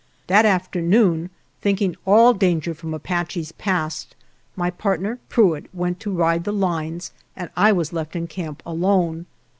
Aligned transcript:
That 0.25 0.47
afternoon, 0.47 1.29
thinking 1.61 1.95
all 2.07 2.33
danger 2.33 2.73
from 2.73 2.91
Apaches 2.95 3.51
past, 3.51 4.15
my 4.55 4.71
partner, 4.71 5.19
Prewitt, 5.29 5.67
went 5.75 5.99
to 5.99 6.11
ride 6.11 6.43
the 6.43 6.51
lines 6.51 7.11
and 7.35 7.51
I 7.55 7.71
was 7.71 7.93
left 7.93 8.15
in 8.15 8.25
camp 8.25 8.63
alone. 8.65 9.27